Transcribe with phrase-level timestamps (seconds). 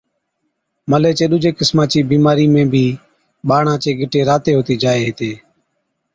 [0.89, 2.85] ملي چي ڏُوجي قِسما چِي بِيمارِي ۾ بِي
[3.47, 5.31] ٻاڙان چي گِٽي راتي هُتِي جائي هِتي